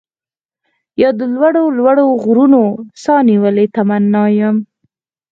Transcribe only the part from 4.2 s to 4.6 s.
يم